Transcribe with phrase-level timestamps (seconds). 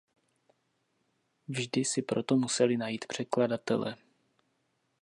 [1.55, 3.95] Vždy si proto museli najít překladatele.